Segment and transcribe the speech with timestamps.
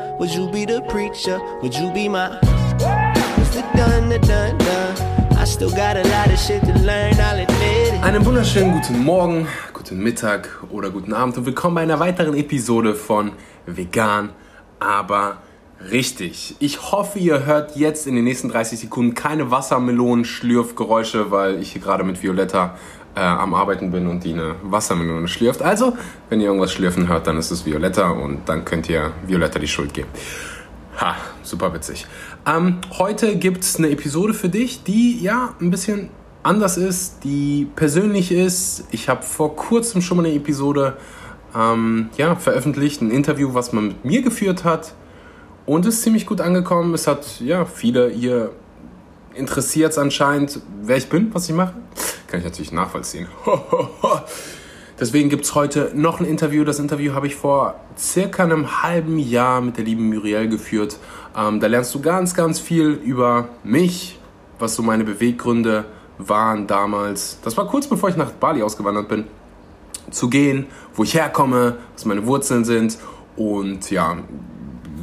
[0.00, 1.40] Would you be the preacher?
[1.60, 2.38] Would you be my?
[8.02, 12.94] Einen wunderschönen guten Morgen, guten Mittag oder guten Abend und willkommen bei einer weiteren Episode
[12.94, 13.32] von
[13.66, 14.30] Vegan,
[14.78, 15.38] aber
[15.90, 16.54] richtig.
[16.60, 21.82] Ich hoffe, ihr hört jetzt in den nächsten 30 Sekunden keine Wassermelonen-Schlürfgeräusche, weil ich hier
[21.82, 22.76] gerade mit Violetta
[23.18, 25.62] äh, am Arbeiten bin und die eine Wassermelone schlürft.
[25.62, 25.96] Also,
[26.28, 29.66] wenn ihr irgendwas schlürfen hört, dann ist es Violetta und dann könnt ihr Violetta die
[29.66, 30.08] Schuld geben.
[31.00, 32.06] Ha, super witzig.
[32.46, 36.10] Ähm, heute gibt es eine Episode für dich, die ja ein bisschen
[36.42, 38.84] anders ist, die persönlich ist.
[38.92, 40.96] Ich habe vor kurzem schon mal eine Episode
[41.56, 44.94] ähm, ja, veröffentlicht, ein Interview, was man mit mir geführt hat.
[45.66, 46.94] Und ist ziemlich gut angekommen.
[46.94, 48.52] Es hat ja viele hier
[49.38, 51.74] interessiert anscheinend, wer ich bin, was ich mache.
[52.26, 53.26] Kann ich natürlich nachvollziehen.
[55.00, 56.64] Deswegen gibt es heute noch ein Interview.
[56.64, 60.98] Das Interview habe ich vor circa einem halben Jahr mit der lieben Muriel geführt.
[61.36, 64.18] Ähm, da lernst du ganz, ganz viel über mich,
[64.58, 65.84] was so meine Beweggründe
[66.18, 67.38] waren damals.
[67.44, 69.24] Das war kurz bevor ich nach Bali ausgewandert bin.
[70.10, 72.98] Zu gehen, wo ich herkomme, was meine Wurzeln sind.
[73.36, 74.16] Und ja,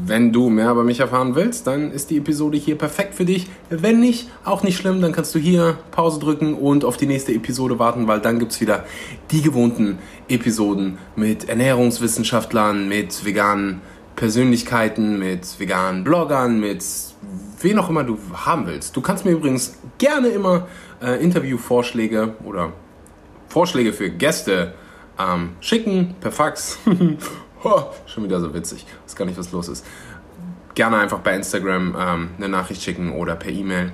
[0.07, 3.47] wenn du mehr über mich erfahren willst, dann ist die Episode hier perfekt für dich.
[3.69, 7.33] Wenn nicht, auch nicht schlimm, dann kannst du hier Pause drücken und auf die nächste
[7.33, 8.85] Episode warten, weil dann gibt es wieder
[9.31, 9.97] die gewohnten
[10.29, 13.81] Episoden mit Ernährungswissenschaftlern, mit veganen
[14.15, 16.85] Persönlichkeiten, mit veganen Bloggern, mit
[17.61, 18.95] wen auch immer du haben willst.
[18.95, 20.67] Du kannst mir übrigens gerne immer
[21.01, 22.73] äh, Interviewvorschläge oder
[23.49, 24.73] Vorschläge für Gäste
[25.19, 26.77] ähm, schicken per Fax.
[27.63, 28.85] Oh, schon wieder so witzig.
[28.87, 29.85] Ich weiß gar nicht, was los ist.
[30.75, 33.93] Gerne einfach bei Instagram ähm, eine Nachricht schicken oder per E-Mail.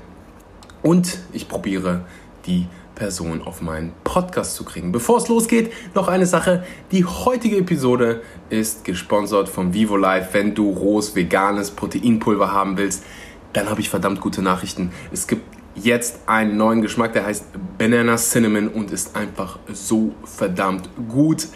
[0.81, 2.05] Und ich probiere
[2.45, 4.91] die Person auf meinen Podcast zu kriegen.
[4.91, 6.63] Bevor es losgeht, noch eine Sache.
[6.91, 10.29] Die heutige Episode ist gesponsert von Vivo Life.
[10.33, 13.03] Wenn du rohes veganes Proteinpulver haben willst,
[13.53, 14.91] dann habe ich verdammt gute Nachrichten.
[15.11, 15.43] Es gibt
[15.75, 17.45] jetzt einen neuen Geschmack, der heißt
[17.77, 21.47] Banana Cinnamon und ist einfach so verdammt gut.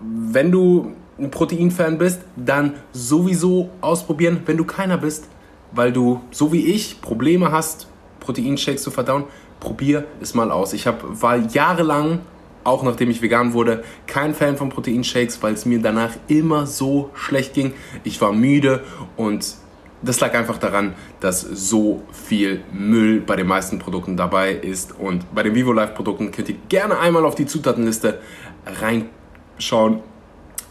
[0.00, 4.40] Wenn du ein Proteinfan bist, dann sowieso ausprobieren.
[4.46, 5.28] Wenn du keiner bist,
[5.72, 7.88] weil du, so wie ich, Probleme hast,
[8.20, 9.24] Proteinshakes zu verdauen,
[9.60, 10.72] probier es mal aus.
[10.72, 12.20] Ich hab, war jahrelang,
[12.64, 17.10] auch nachdem ich vegan wurde, kein Fan von Proteinshakes, weil es mir danach immer so
[17.14, 17.72] schlecht ging.
[18.04, 18.84] Ich war müde
[19.16, 19.56] und
[20.00, 24.96] das lag einfach daran, dass so viel Müll bei den meisten Produkten dabei ist.
[24.96, 28.20] Und bei den Vivo Life Produkten könnt ihr gerne einmal auf die Zutatenliste
[28.80, 30.02] reinschauen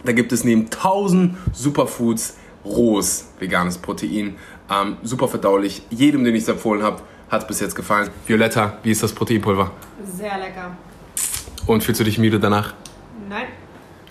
[0.08, 4.38] da gibt es neben 1000 Superfoods rohes veganes Protein.
[4.72, 5.82] Ähm, super verdaulich.
[5.90, 8.10] Jedem, den ich es empfohlen habe, hat es bis jetzt gefallen.
[8.26, 9.72] Violetta, wie ist das Proteinpulver?
[10.06, 10.78] Sehr lecker.
[11.66, 12.74] Und fühlst du dich müde danach?
[13.30, 13.48] Nein,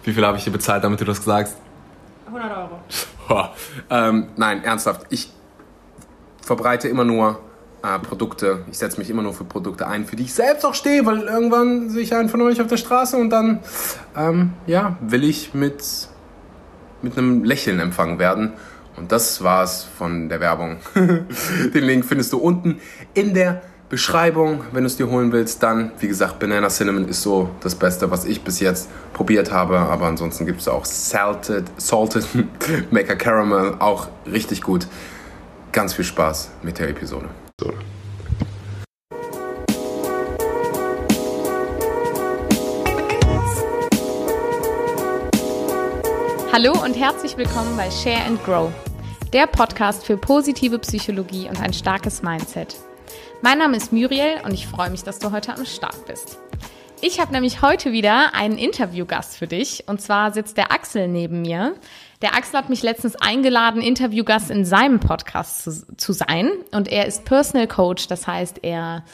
[0.04, 1.56] Wie viel habe ich dir bezahlt, damit du das sagst?
[2.26, 2.80] 100 Euro.
[3.90, 5.06] Ähm, nein, ernsthaft.
[5.10, 5.30] Ich
[6.40, 7.40] verbreite immer nur
[7.82, 8.64] äh, Produkte.
[8.70, 11.22] Ich setze mich immer nur für Produkte ein, für die ich selbst auch stehe, weil
[11.22, 13.60] irgendwann sehe ich einen von euch auf der Straße und dann,
[14.16, 16.08] ähm, ja, will ich mit,
[17.02, 18.52] mit einem Lächeln empfangen werden.
[18.96, 20.78] Und das war's von der Werbung.
[20.94, 22.80] Den Link findest du unten
[23.12, 24.64] in der Beschreibung.
[24.72, 28.10] Wenn du es dir holen willst, dann, wie gesagt, Banana Cinnamon ist so das Beste,
[28.10, 29.78] was ich bis jetzt probiert habe.
[29.78, 32.26] Aber ansonsten gibt es auch Salted, Salted
[32.90, 34.88] Maker Caramel, auch richtig gut.
[35.72, 37.28] Ganz viel Spaß mit der Episode.
[37.58, 37.72] So.
[46.52, 48.70] Hallo und herzlich willkommen bei Share and Grow,
[49.32, 52.76] der Podcast für positive Psychologie und ein starkes Mindset.
[53.40, 56.38] Mein Name ist Muriel und ich freue mich, dass du heute am Start bist.
[57.00, 61.40] Ich habe nämlich heute wieder einen Interviewgast für dich und zwar sitzt der Axel neben
[61.40, 61.74] mir.
[62.22, 67.06] Der Axel hat mich letztens eingeladen, Interviewgast in seinem Podcast zu, zu sein und er
[67.06, 69.04] ist Personal Coach, das heißt, er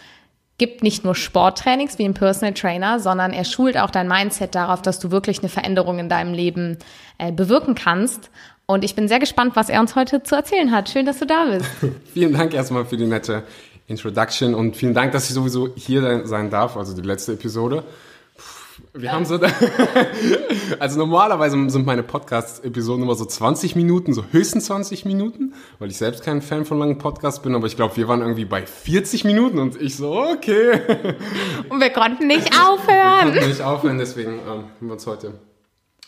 [0.59, 4.81] gibt nicht nur Sporttrainings wie ein Personal Trainer, sondern er schult auch dein Mindset darauf,
[4.81, 6.79] dass du wirklich eine Veränderung in deinem Leben
[7.19, 8.31] äh, bewirken kannst.
[8.67, 10.89] Und ich bin sehr gespannt, was er uns heute zu erzählen hat.
[10.89, 11.66] Schön, dass du da bist.
[12.15, 13.43] Vielen Dank erstmal für die nette
[13.89, 17.83] Introduction und vielen Dank, dass ich sowieso hier sein darf, also die letzte Episode.
[18.94, 19.39] Wir haben so,
[20.78, 25.97] also normalerweise sind meine Podcast-Episoden immer so 20 Minuten, so höchstens 20 Minuten, weil ich
[25.97, 29.24] selbst kein Fan von langen Podcasts bin, aber ich glaube, wir waren irgendwie bei 40
[29.24, 30.83] Minuten und ich so, okay.
[31.71, 33.33] Und wir konnten nicht aufhören.
[33.33, 35.41] Wir konnten nicht aufhören, deswegen ähm, haben wir uns heute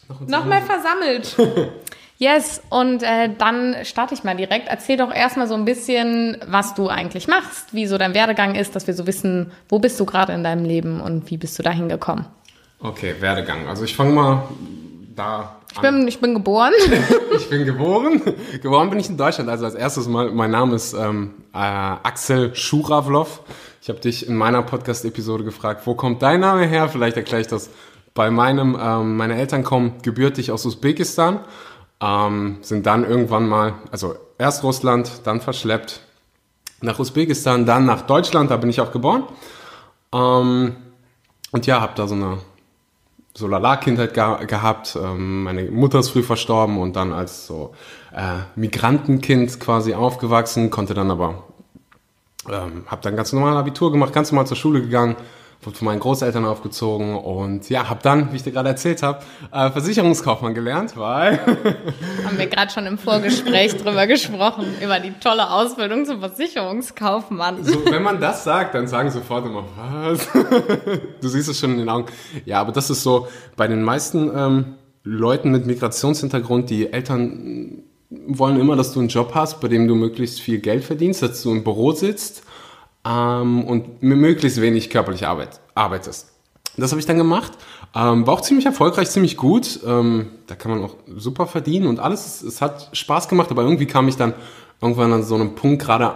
[0.09, 1.37] noch Nochmal versammelt.
[2.17, 4.69] Yes, und äh, dann starte ich mal direkt.
[4.69, 8.77] Erzähl doch erstmal so ein bisschen, was du eigentlich machst, wie so dein Werdegang ist,
[8.77, 11.65] dass wir so wissen, wo bist du gerade in deinem Leben und wie bist du
[11.65, 12.27] dahin gekommen.
[12.81, 13.67] Okay, Werdegang.
[13.69, 14.43] Also ich fange mal
[15.15, 16.73] da Ich bin, ich bin geboren.
[17.37, 18.23] Ich bin geboren.
[18.63, 19.49] Geboren bin ich in Deutschland.
[19.51, 23.41] Also als erstes mal, mein Name ist ähm, äh, Axel Schuravlov.
[23.83, 26.89] Ich habe dich in meiner Podcast-Episode gefragt, wo kommt dein Name her?
[26.89, 27.71] Vielleicht erkläre ich das
[28.15, 28.79] bei meinem.
[28.81, 31.41] Ähm, meine Eltern kommen gebürtig aus Usbekistan,
[32.01, 36.01] ähm, sind dann irgendwann mal, also erst Russland, dann verschleppt
[36.81, 38.51] nach Usbekistan, dann nach Deutschland.
[38.51, 39.25] Da bin ich auch geboren.
[40.13, 40.77] Ähm,
[41.51, 42.39] und ja, habe da so eine
[43.37, 44.97] so lala-Kindheit ge gehabt.
[44.97, 47.75] Ähm, meine Mutter ist früh verstorben und dann als so
[48.13, 51.45] äh, Migrantenkind quasi aufgewachsen, konnte dann aber,
[52.49, 55.17] ähm, habe dann ganz normal Abitur gemacht, ganz normal zur Schule gegangen,
[55.67, 59.21] wurde von meinen Großeltern aufgezogen und ja, habe dann, wie ich dir gerade erzählt habe,
[59.53, 61.39] äh, Versicherungskaufmann gelernt, weil...
[62.25, 67.65] Haben wir gerade schon im Vorgespräch drüber gesprochen, über die tolle Ausbildung zum Versicherungskaufmann.
[67.65, 70.29] So, wenn man das sagt, dann sagen sofort immer, was?
[71.21, 72.07] du siehst es schon in den Augen.
[72.45, 77.83] Ja, aber das ist so, bei den meisten ähm, Leuten mit Migrationshintergrund, die Eltern
[78.27, 81.43] wollen immer, dass du einen Job hast, bei dem du möglichst viel Geld verdienst, dass
[81.43, 82.45] du im Büro sitzt
[83.07, 86.35] ähm, und möglichst wenig körperlich arbeit, arbeitest.
[86.77, 87.53] Das habe ich dann gemacht.
[87.95, 89.81] Ähm, war auch ziemlich erfolgreich, ziemlich gut.
[89.87, 92.43] Ähm, da kann man auch super verdienen und alles.
[92.43, 94.35] Es, hat Spaß gemacht, aber irgendwie kam ich dann
[94.81, 96.15] irgendwann an so einem Punkt, gerade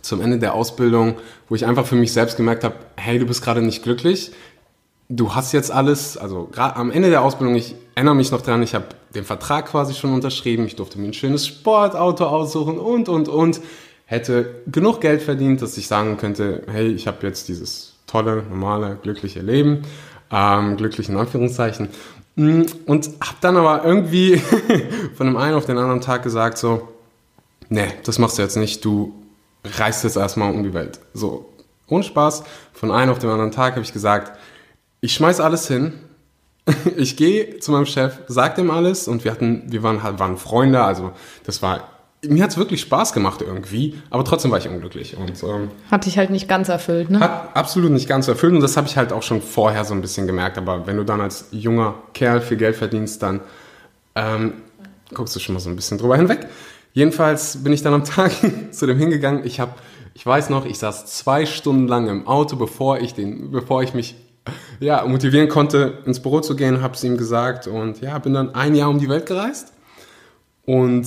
[0.00, 1.16] zum Ende der Ausbildung,
[1.48, 4.32] wo ich einfach für mich selbst gemerkt habe, hey, du bist gerade nicht glücklich.
[5.08, 8.62] Du hast jetzt alles, also gerade am Ende der Ausbildung, ich erinnere mich noch dran,
[8.62, 13.08] ich habe den Vertrag quasi schon unterschrieben, ich durfte mir ein schönes Sportauto aussuchen und,
[13.08, 13.60] und, und
[14.06, 18.98] hätte genug Geld verdient, dass ich sagen könnte, hey, ich habe jetzt dieses tolle, normale,
[19.02, 19.82] glückliche Leben,
[20.30, 21.88] ähm, glücklich Anführungszeichen.
[22.36, 24.36] Mm, und habe dann aber irgendwie
[25.16, 26.88] von dem einen auf den anderen Tag gesagt so,
[27.68, 29.14] nee, das machst du jetzt nicht, du
[29.64, 31.00] reist jetzt erstmal um die Welt.
[31.14, 31.48] So,
[31.88, 34.38] ohne Spaß, von einem auf den anderen Tag habe ich gesagt,
[35.00, 35.92] ich schmeiß alles hin,
[36.96, 40.36] ich gehe zu meinem Chef, sag dem alles und wir hatten, wir waren halt, waren
[40.36, 41.12] Freunde, also
[41.44, 41.93] das war
[42.28, 45.16] mir hat es wirklich Spaß gemacht irgendwie, aber trotzdem war ich unglücklich.
[45.16, 47.20] Und, ähm, hat dich halt nicht ganz erfüllt, ne?
[47.20, 50.00] Hat absolut nicht ganz erfüllt und das habe ich halt auch schon vorher so ein
[50.00, 50.58] bisschen gemerkt.
[50.58, 53.40] Aber wenn du dann als junger Kerl viel Geld verdienst, dann
[54.14, 54.54] ähm,
[55.12, 56.46] guckst du schon mal so ein bisschen drüber hinweg.
[56.92, 58.32] Jedenfalls bin ich dann am Tag
[58.70, 59.44] zu dem hingegangen.
[59.44, 59.72] Ich habe,
[60.14, 63.94] ich weiß noch, ich saß zwei Stunden lang im Auto, bevor ich den, bevor ich
[63.94, 64.16] mich
[64.80, 68.54] ja, motivieren konnte, ins Büro zu gehen, habe es ihm gesagt und ja, bin dann
[68.54, 69.72] ein Jahr um die Welt gereist
[70.66, 71.06] und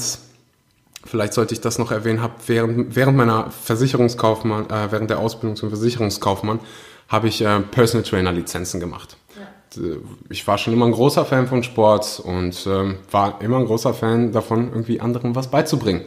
[1.07, 5.55] vielleicht sollte ich das noch erwähnen, habe während, während meiner Versicherungskaufmann, äh, während der Ausbildung
[5.55, 6.59] zum Versicherungskaufmann,
[7.07, 9.17] habe ich äh, Personal Trainer Lizenzen gemacht.
[9.35, 9.81] Ja.
[10.29, 13.93] Ich war schon immer ein großer Fan von Sport und äh, war immer ein großer
[13.93, 16.01] Fan davon, irgendwie anderen was beizubringen.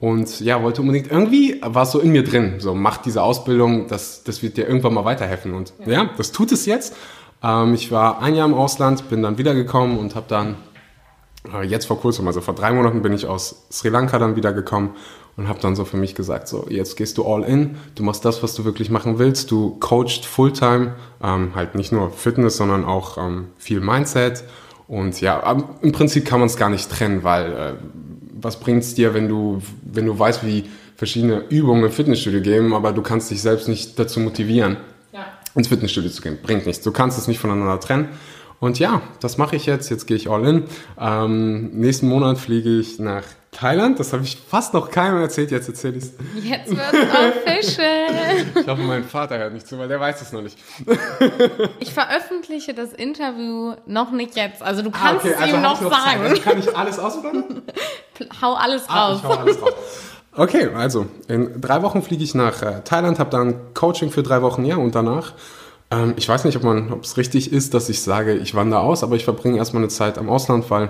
[0.00, 3.86] Und ja, wollte unbedingt, irgendwie war es so in mir drin, so mach diese Ausbildung,
[3.86, 5.54] das, das wird dir irgendwann mal weiterhelfen.
[5.54, 6.96] Und ja, ja das tut es jetzt.
[7.42, 10.56] Ähm, ich war ein Jahr im Ausland, bin dann wiedergekommen und habe dann
[11.64, 14.90] jetzt vor kurzem, also vor drei Monaten bin ich aus Sri Lanka dann wiedergekommen
[15.36, 18.24] und habe dann so für mich gesagt, so jetzt gehst du all in, du machst
[18.24, 22.84] das, was du wirklich machen willst, du coachst Fulltime, ähm, halt nicht nur Fitness, sondern
[22.84, 24.44] auch ähm, viel Mindset
[24.86, 27.72] und ja, im Prinzip kann man es gar nicht trennen, weil äh,
[28.34, 30.64] was bringt es dir, wenn du, wenn du weißt, wie
[30.96, 34.76] verschiedene Übungen im Fitnessstudio geben, aber du kannst dich selbst nicht dazu motivieren,
[35.12, 35.26] ja.
[35.54, 36.38] ins Fitnessstudio zu gehen.
[36.42, 36.84] Bringt nichts.
[36.84, 38.08] Du kannst es nicht voneinander trennen.
[38.62, 39.90] Und ja, das mache ich jetzt.
[39.90, 40.62] Jetzt gehe ich all in.
[40.96, 43.98] Ähm, nächsten Monat fliege ich nach Thailand.
[43.98, 45.50] Das habe ich fast noch keinem erzählt.
[45.50, 46.12] Jetzt erzähle ich es.
[46.44, 47.86] Jetzt wird es official.
[48.60, 50.56] Ich hoffe, mein Vater hört nicht zu, weil der weiß es noch nicht.
[51.80, 54.62] Ich veröffentliche das Interview noch nicht jetzt.
[54.62, 55.34] Also du ah, kannst ah, okay.
[55.34, 56.22] es also ihm noch, noch sagen.
[56.22, 57.62] Also kann ich alles ausplanen?
[58.42, 59.20] hau alles ah, raus.
[59.24, 59.72] Ich hau alles raus.
[60.36, 64.40] Okay, also in drei Wochen fliege ich nach äh, Thailand, habe dann Coaching für drei
[64.40, 65.32] Wochen, ja, und danach
[65.92, 69.16] ähm, ich weiß nicht, ob es richtig ist, dass ich sage, ich wandere aus, aber
[69.16, 70.88] ich verbringe erstmal eine Zeit am Ausland, weil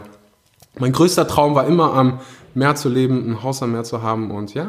[0.79, 2.21] mein größter Traum war immer am
[2.55, 4.69] Meer zu leben, ein Haus am Meer zu haben und ja,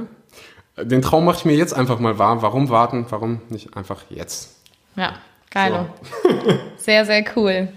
[0.78, 2.42] den Traum mache ich mir jetzt einfach mal wahr.
[2.42, 3.06] Warum warten?
[3.10, 4.56] Warum nicht einfach jetzt?
[4.96, 5.13] Ja,
[5.52, 5.86] geil.
[6.24, 6.30] So.
[6.78, 7.68] sehr, sehr cool.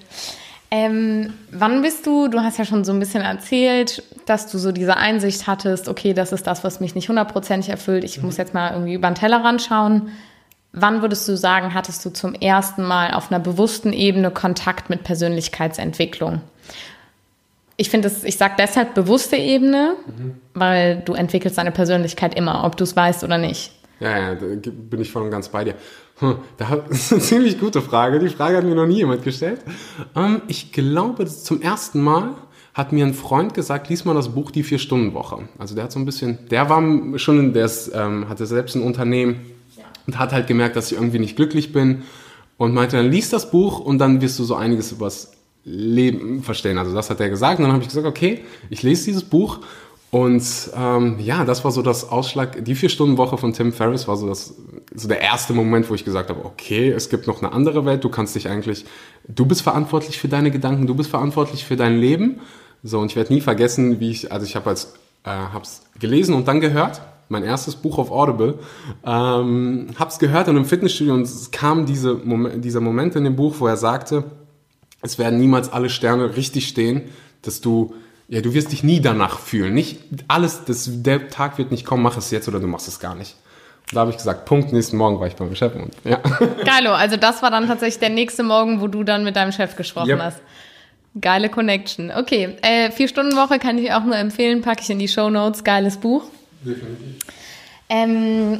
[0.70, 4.72] Ähm, wann bist du, du hast ja schon so ein bisschen erzählt, dass du so
[4.72, 8.24] diese Einsicht hattest, okay, das ist das, was mich nicht hundertprozentig erfüllt, ich mhm.
[8.24, 10.10] muss jetzt mal irgendwie über den Tellerrand schauen.
[10.78, 15.04] Wann würdest du sagen, hattest du zum ersten Mal auf einer bewussten Ebene Kontakt mit
[15.04, 16.42] Persönlichkeitsentwicklung?
[17.78, 20.34] Ich finde es, ich sage deshalb bewusste Ebene, mhm.
[20.52, 23.72] weil du entwickelst deine Persönlichkeit immer, ob du es weißt oder nicht.
[24.00, 25.76] Ja, ja, da bin ich voll und ganz bei dir.
[26.18, 28.18] Hm, das ist eine ziemlich gute Frage.
[28.18, 29.62] Die Frage hat mir noch nie jemand gestellt.
[30.14, 32.34] Ähm, ich glaube, zum ersten Mal
[32.74, 35.48] hat mir ein Freund gesagt, lies mal das Buch Die Vier-Stunden-Woche.
[35.56, 36.82] Also der hat so ein bisschen, der war
[37.18, 39.55] schon, der ist, ähm, hatte selbst ein Unternehmen,
[40.06, 42.02] und hat halt gemerkt, dass ich irgendwie nicht glücklich bin
[42.56, 45.32] und meinte dann, lies das Buch und dann wirst du so einiges übers
[45.64, 46.78] Leben verstehen.
[46.78, 47.58] Also das hat er gesagt.
[47.58, 49.58] Und dann habe ich gesagt, okay, ich lese dieses Buch.
[50.10, 50.44] Und
[50.76, 52.64] ähm, ja, das war so das Ausschlag.
[52.64, 54.54] Die Vier-Stunden-Woche von Tim Ferriss war so, das,
[54.94, 58.04] so der erste Moment, wo ich gesagt habe, okay, es gibt noch eine andere Welt.
[58.04, 58.86] Du kannst dich eigentlich,
[59.26, 62.40] du bist verantwortlich für deine Gedanken, du bist verantwortlich für dein Leben.
[62.84, 64.94] So, und ich werde nie vergessen, wie ich, also ich habe als,
[65.24, 65.46] äh,
[65.98, 68.58] gelesen und dann gehört, mein erstes Buch auf Audible,
[69.04, 73.36] ähm, hab's gehört und im Fitnessstudio und es kam diese Moment, dieser Moment in dem
[73.36, 74.24] Buch, wo er sagte,
[75.02, 77.02] es werden niemals alle Sterne richtig stehen,
[77.42, 77.94] dass du,
[78.28, 79.74] ja, du wirst dich nie danach fühlen.
[79.74, 82.98] Nicht alles, das, der Tag wird nicht kommen, mach es jetzt oder du machst es
[83.00, 83.36] gar nicht.
[83.92, 86.16] Da habe ich gesagt, Punkt, nächsten Morgen war ich beim Chef und ja.
[86.64, 89.76] Geilo, also das war dann tatsächlich der nächste Morgen, wo du dann mit deinem Chef
[89.76, 90.20] gesprochen Yep.
[90.20, 90.40] hast.
[91.20, 92.10] Geile Connection.
[92.14, 95.30] Okay, äh, vier Stunden Woche kann ich auch nur empfehlen, packe ich in die Show
[95.30, 95.62] Notes.
[95.64, 96.24] Geiles Buch.
[97.88, 98.58] Ähm,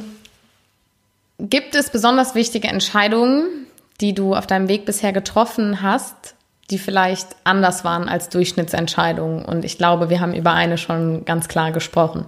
[1.39, 3.67] gibt es besonders wichtige Entscheidungen,
[4.01, 6.35] die du auf deinem Weg bisher getroffen hast,
[6.69, 9.45] die vielleicht anders waren als Durchschnittsentscheidungen?
[9.45, 12.25] Und ich glaube, wir haben über eine schon ganz klar gesprochen.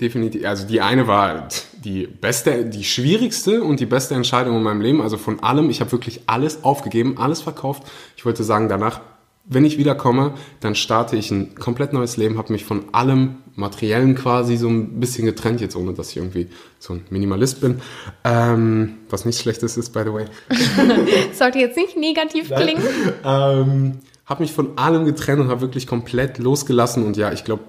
[0.00, 0.44] Definitiv.
[0.44, 5.00] Also die eine war die beste, die schwierigste und die beste Entscheidung in meinem Leben.
[5.00, 5.70] Also von allem.
[5.70, 7.84] Ich habe wirklich alles aufgegeben, alles verkauft.
[8.16, 9.00] Ich wollte sagen, danach,
[9.44, 14.14] wenn ich wiederkomme, dann starte ich ein komplett neues Leben, habe mich von allem Materiellen
[14.14, 17.80] quasi so ein bisschen getrennt, jetzt ohne dass ich irgendwie so ein Minimalist bin.
[18.24, 20.26] Ähm, was nicht schlechtes ist, by the way.
[21.34, 22.82] Sollte jetzt nicht negativ klingen.
[23.24, 27.04] ähm, habe mich von allem getrennt und habe wirklich komplett losgelassen.
[27.04, 27.64] Und ja, ich glaube,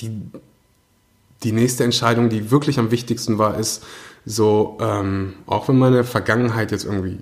[0.00, 0.10] die,
[1.42, 3.84] die nächste Entscheidung, die wirklich am wichtigsten war, ist
[4.24, 7.18] so, ähm, auch wenn meine Vergangenheit jetzt irgendwie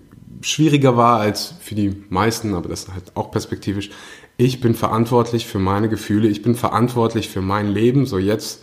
[0.46, 3.90] schwieriger war als für die meisten, aber das ist halt auch perspektivisch.
[4.36, 8.06] Ich bin verantwortlich für meine Gefühle, ich bin verantwortlich für mein Leben.
[8.06, 8.62] So jetzt,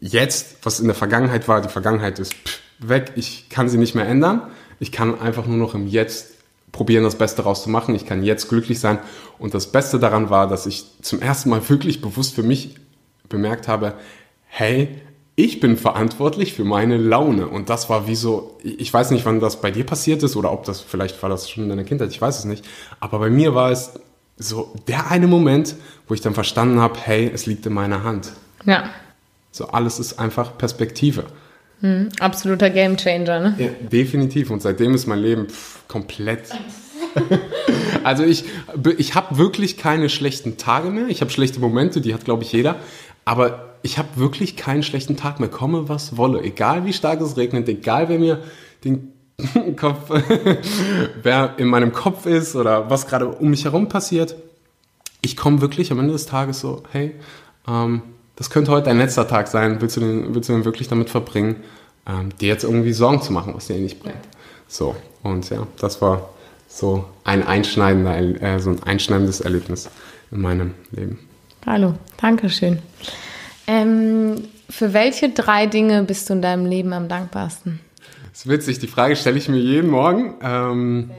[0.00, 2.34] jetzt, was in der Vergangenheit war, die Vergangenheit ist
[2.78, 4.42] weg, ich kann sie nicht mehr ändern.
[4.80, 6.34] Ich kann einfach nur noch im Jetzt
[6.72, 7.94] probieren, das Beste rauszumachen.
[7.94, 8.98] Ich kann jetzt glücklich sein.
[9.38, 12.76] Und das Beste daran war, dass ich zum ersten Mal wirklich bewusst für mich
[13.28, 13.94] bemerkt habe,
[14.46, 15.00] hey,
[15.36, 17.48] ich bin verantwortlich für meine Laune.
[17.48, 20.52] Und das war wie so, ich weiß nicht, wann das bei dir passiert ist oder
[20.52, 22.64] ob das, vielleicht war das schon in deiner Kindheit, ich weiß es nicht.
[23.00, 23.92] Aber bei mir war es
[24.36, 25.74] so der eine Moment,
[26.08, 28.32] wo ich dann verstanden habe, hey, es liegt in meiner Hand.
[28.64, 28.84] Ja,
[29.52, 31.24] So alles ist einfach Perspektive.
[32.20, 33.40] absoluter Gamechanger.
[33.40, 33.54] Ne?
[33.58, 34.50] Ja, definitiv.
[34.50, 36.44] Und seitdem ist mein Leben pff, komplett.
[38.04, 38.44] also ich,
[38.98, 41.08] ich habe wirklich keine schlechten Tage mehr.
[41.08, 42.76] Ich habe schlechte Momente, die hat, glaube ich, jeder.
[43.24, 45.48] Aber ich habe wirklich keinen schlechten Tag mehr.
[45.48, 46.42] Komme, was wolle.
[46.42, 48.42] Egal wie stark es regnet, egal wer mir
[48.84, 49.12] den
[49.76, 50.10] Kopf,
[51.22, 54.36] wer in meinem Kopf ist oder was gerade um mich herum passiert.
[55.22, 57.14] Ich komme wirklich am Ende des Tages so, hey,
[57.66, 58.02] ähm,
[58.36, 59.80] das könnte heute dein letzter Tag sein.
[59.80, 61.56] Willst du den, willst du den wirklich damit verbringen,
[62.06, 64.16] ähm, dir jetzt irgendwie Sorgen zu machen, was dir nicht bringt?
[64.66, 66.30] So, und ja, das war
[66.74, 69.88] so ein einschneidender, äh, so ein einschneidendes Erlebnis
[70.32, 71.20] in meinem Leben.
[71.64, 72.80] Hallo, danke schön.
[73.66, 77.80] Ähm, für welche drei Dinge bist du in deinem Leben am dankbarsten?
[78.30, 80.34] Das ist witzig, die Frage stelle ich mir jeden Morgen.
[80.42, 81.10] Ähm,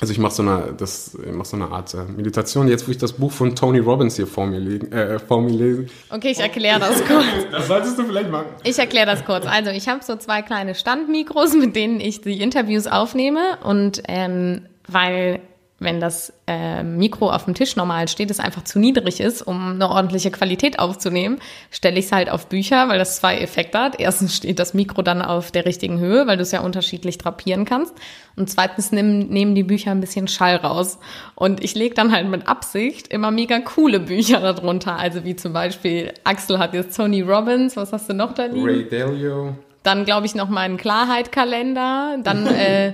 [0.00, 2.68] also ich mache so eine, das, ich mach so eine Art äh, Meditation.
[2.68, 5.50] Jetzt, wo ich das Buch von Tony Robbins hier vor mir, liegen, äh, vor mir
[5.50, 5.86] lese.
[6.08, 7.24] Okay, ich erkläre das kurz.
[7.50, 8.46] Das solltest du vielleicht machen.
[8.64, 9.46] Ich erkläre das kurz.
[9.46, 13.58] Also ich habe so zwei kleine Standmikros, mit denen ich die Interviews aufnehme.
[13.62, 15.40] Und ähm, weil
[15.80, 19.72] wenn das äh, Mikro auf dem Tisch normal steht, es einfach zu niedrig ist, um
[19.72, 21.38] eine ordentliche Qualität aufzunehmen,
[21.70, 23.98] stelle ich es halt auf Bücher, weil das zwei Effekte hat.
[23.98, 27.64] Erstens steht das Mikro dann auf der richtigen Höhe, weil du es ja unterschiedlich drapieren
[27.64, 27.94] kannst.
[28.36, 30.98] Und zweitens nehmen, nehmen die Bücher ein bisschen Schall raus.
[31.34, 34.98] Und ich lege dann halt mit Absicht immer mega coole Bücher darunter.
[34.98, 38.66] Also wie zum Beispiel, Axel hat jetzt Tony Robbins, was hast du noch da liegen?
[38.66, 39.54] Ray Dalio.
[39.82, 42.18] Dann glaube ich noch meinen Klarheit-Kalender.
[42.22, 42.92] Dann äh,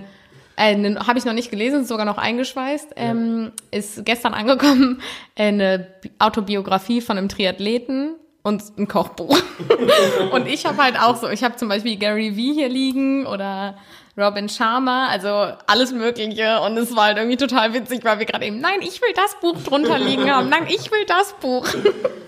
[0.57, 2.93] äh, habe ich noch nicht gelesen, ist sogar noch eingeschweißt.
[2.97, 5.01] Ähm, ist gestern angekommen
[5.35, 9.37] äh, eine Bi- Autobiografie von einem Triathleten und ein Kochbuch.
[10.33, 13.77] und ich habe halt auch so, ich habe zum Beispiel Gary Vee hier liegen oder
[14.17, 15.29] Robin Sharma, also
[15.67, 16.61] alles Mögliche.
[16.61, 19.37] Und es war halt irgendwie total witzig, weil wir gerade eben, nein, ich will das
[19.41, 20.49] Buch drunter liegen haben.
[20.49, 21.67] Nein, ich will das Buch.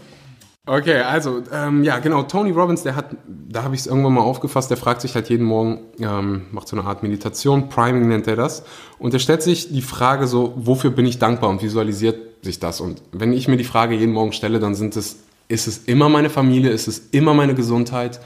[0.68, 4.20] Okay, also, ähm, ja, genau, Tony Robbins, der hat, da habe ich es irgendwann mal
[4.20, 8.26] aufgefasst, der fragt sich halt jeden Morgen, ähm, macht so eine Art Meditation, Priming nennt
[8.26, 8.64] er das,
[8.98, 12.82] und er stellt sich die Frage so, wofür bin ich dankbar und visualisiert sich das?
[12.82, 16.10] Und wenn ich mir die Frage jeden Morgen stelle, dann sind es, ist es immer
[16.10, 18.20] meine Familie, ist es immer meine Gesundheit,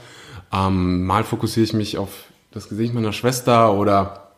[0.51, 4.31] ähm, mal fokussiere ich mich auf das Gesicht meiner Schwester oder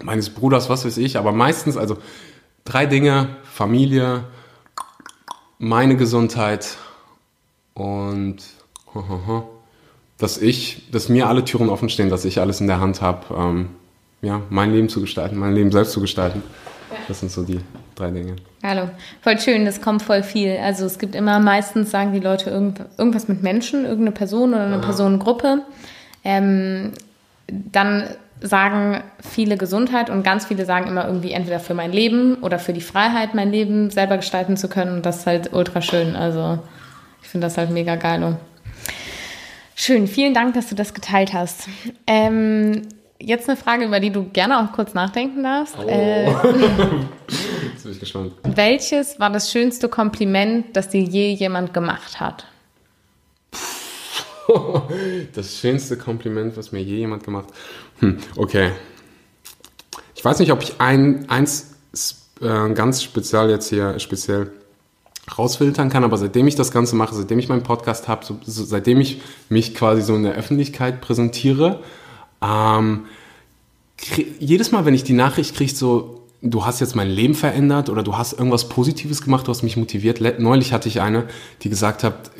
[0.00, 1.98] meines Bruders, was weiß ich, aber meistens, also
[2.64, 4.22] drei Dinge, Familie,
[5.58, 6.76] meine Gesundheit
[7.78, 8.38] und
[10.18, 13.34] dass ich, dass mir alle Türen offen stehen, dass ich alles in der Hand habe,
[13.34, 13.68] ähm,
[14.20, 16.42] ja, mein Leben zu gestalten, mein Leben selbst zu gestalten.
[17.06, 17.60] Das sind so die
[17.94, 18.34] drei Dinge.
[18.64, 18.90] Hallo.
[19.20, 20.56] Voll schön, das kommt voll viel.
[20.56, 24.64] Also es gibt immer, meistens sagen die Leute irgend, irgendwas mit Menschen, irgendeine Person oder
[24.64, 25.62] eine Personengruppe.
[26.24, 26.92] Ähm,
[27.46, 28.08] dann
[28.40, 32.72] sagen viele Gesundheit und ganz viele sagen immer irgendwie entweder für mein Leben oder für
[32.72, 34.96] die Freiheit, mein Leben selber gestalten zu können.
[34.96, 36.16] Und das ist halt ultra schön.
[36.16, 36.58] Also
[37.22, 38.38] ich finde das halt mega geil.
[39.74, 41.68] Schön, vielen Dank, dass du das geteilt hast.
[42.06, 42.82] Ähm,
[43.20, 45.76] jetzt eine Frage, über die du gerne auch kurz nachdenken darfst.
[45.86, 46.26] Äh,
[47.72, 48.32] Jetzt bin ich gespannt.
[48.42, 52.46] welches war das schönste Kompliment, das dir je jemand gemacht hat?
[55.34, 57.54] Das schönste Kompliment, was mir je jemand gemacht hat.
[58.00, 58.70] Hm, okay.
[60.14, 61.76] Ich weiß nicht, ob ich ein, eins
[62.40, 64.50] äh, ganz speziell jetzt hier speziell
[65.36, 68.64] rausfiltern kann, aber seitdem ich das Ganze mache, seitdem ich meinen Podcast habe, so, so,
[68.64, 71.80] seitdem ich mich quasi so in der Öffentlichkeit präsentiere,
[72.42, 73.06] ähm,
[74.38, 78.02] jedes Mal, wenn ich die Nachricht kriege, so, du hast jetzt mein Leben verändert oder
[78.02, 80.20] du hast irgendwas Positives gemacht, du hast mich motiviert.
[80.38, 81.26] Neulich hatte ich eine,
[81.62, 82.30] die gesagt hat,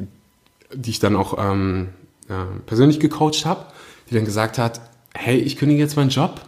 [0.73, 1.88] die ich dann auch ähm,
[2.28, 3.66] ja, persönlich gecoacht habe,
[4.09, 4.80] die dann gesagt hat,
[5.14, 6.40] hey, ich kündige jetzt meinen Job,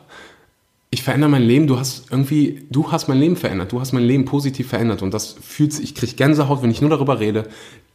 [0.90, 4.02] ich verändere mein Leben, du hast irgendwie, du hast mein Leben verändert, du hast mein
[4.02, 7.48] Leben positiv verändert und das fühlt sich, ich kriege Gänsehaut, wenn ich nur darüber rede,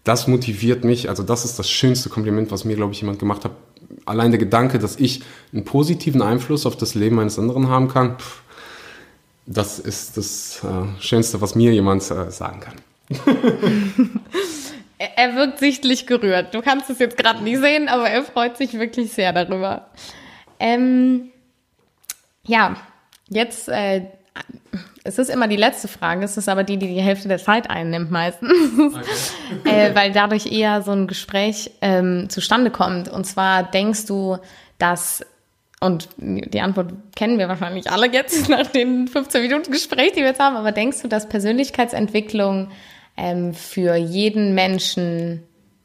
[0.06, 3.44] das motiviert mich, also das ist das schönste Kompliment, was mir, glaube ich, jemand gemacht
[3.44, 3.52] hat.
[4.06, 8.18] Allein der Gedanke, dass ich einen positiven Einfluss auf das Leben eines anderen haben kann,
[8.18, 8.44] pff,
[9.46, 12.76] das ist das äh, Schönste, was mir jemand äh, sagen kann.
[14.98, 16.56] Er, wirkt sichtlich gerührt.
[16.56, 19.88] Du kannst es jetzt gerade nicht sehen, aber er freut sich wirklich sehr darüber.
[20.58, 21.32] Ähm,
[22.48, 22.76] ja,
[23.30, 24.06] jetzt, äh,
[25.04, 27.70] es ist immer die letzte Frage, es ist aber die, die die Hälfte der Zeit
[27.70, 28.52] einnimmt meistens,
[29.64, 33.08] äh, weil dadurch eher so ein Gespräch ähm, zustande kommt.
[33.08, 34.38] Und zwar denkst du,
[34.78, 35.24] dass,
[35.80, 40.28] und die Antwort kennen wir wahrscheinlich alle jetzt nach den 15 Minuten Gespräch, die wir
[40.28, 42.72] jetzt haben, aber denkst du, dass Persönlichkeitsentwicklung
[43.16, 45.44] ähm, für jeden Menschen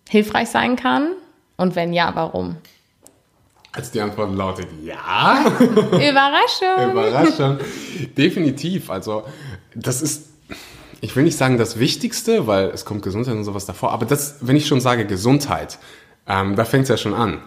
[0.09, 1.13] hilfreich sein kann?
[1.57, 2.57] Und wenn ja, warum?
[3.73, 5.45] Also die Antwort lautet ja.
[5.61, 6.91] Überraschung!
[6.91, 7.59] Überraschung.
[8.17, 8.91] Definitiv.
[8.91, 9.25] Also,
[9.75, 10.29] das ist,
[11.01, 14.39] ich will nicht sagen das Wichtigste, weil es kommt Gesundheit und sowas davor, aber das,
[14.41, 15.79] wenn ich schon sage Gesundheit,
[16.27, 17.43] ähm, da fängt es ja schon an.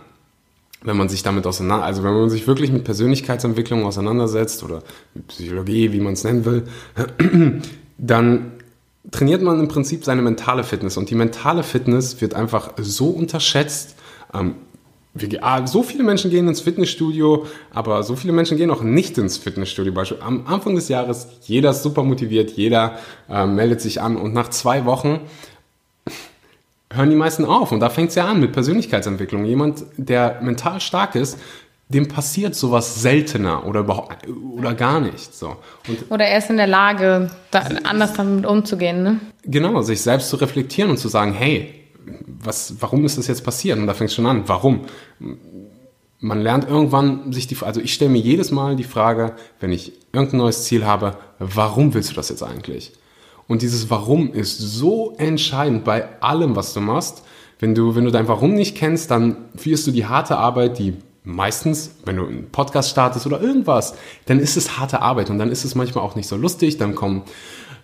[0.82, 5.28] Wenn man sich damit auseinander, also wenn man sich wirklich mit Persönlichkeitsentwicklung auseinandersetzt oder mit
[5.28, 6.64] Psychologie, wie man es nennen will,
[7.98, 8.52] dann
[9.12, 10.98] trainiert man im Prinzip seine mentale Fitness.
[10.98, 13.96] Und die mentale Fitness wird einfach so unterschätzt.
[14.34, 14.56] Ähm,
[15.14, 19.18] wir, ah, so viele Menschen gehen ins Fitnessstudio, aber so viele Menschen gehen auch nicht
[19.18, 19.94] ins Fitnessstudio.
[19.94, 22.98] Beispiel am Anfang des Jahres, jeder ist super motiviert, jeder
[23.30, 25.22] äh, meldet sich an und nach zwei Wochen
[26.94, 27.72] hören die meisten auf.
[27.72, 29.46] Und da fängt es ja an mit Persönlichkeitsentwicklung.
[29.46, 31.38] Jemand, der mental stark ist,
[31.90, 35.36] dem passiert sowas seltener oder überhaupt oder gar nicht.
[35.36, 35.58] So.
[35.88, 39.20] Und Oder er ist in der Lage, da, anders damit umzugehen, ne?
[39.44, 41.83] Genau, sich selbst zu reflektieren und zu sagen, hey,
[42.44, 43.78] was, warum ist das jetzt passiert?
[43.78, 44.44] Und da fängt es schon an.
[44.48, 44.82] Warum?
[46.20, 49.94] Man lernt irgendwann sich die, also ich stelle mir jedes Mal die Frage, wenn ich
[50.14, 52.94] irgendein neues Ziel habe, warum willst du das jetzt eigentlich?
[53.48, 57.24] Und dieses Warum ist so entscheidend bei allem, was du machst.
[57.60, 60.96] Wenn du, wenn du dein Warum nicht kennst, dann wirst du die harte Arbeit, die
[61.24, 65.52] meistens, wenn du einen Podcast startest oder irgendwas, dann ist es harte Arbeit und dann
[65.52, 67.24] ist es manchmal auch nicht so lustig, dann kommen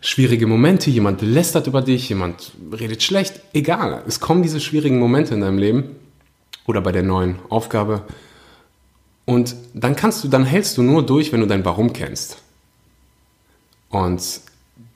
[0.02, 4.04] schwierige Momente, jemand lästert über dich, jemand redet schlecht, egal.
[4.08, 5.96] Es kommen diese schwierigen Momente in deinem Leben
[6.66, 8.04] oder bei der neuen Aufgabe
[9.30, 12.38] und dann kannst du, dann hältst du nur durch, wenn du dein Warum kennst.
[13.90, 14.22] Und